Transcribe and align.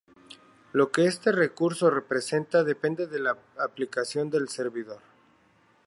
Lo 0.73 0.91
que 0.91 1.05
este 1.05 1.31
recurso 1.31 1.91
representa 1.91 2.63
depende 2.63 3.05
de 3.05 3.19
la 3.19 3.37
aplicación 3.59 4.31
del 4.31 4.49
servidor. 4.49 5.03